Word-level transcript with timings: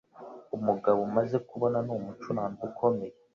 Umugabo 0.57 0.99
umaze 1.07 1.37
kubona 1.49 1.77
ni 1.85 1.91
umucuranzi 1.97 2.61
ukomeye. 2.69 3.15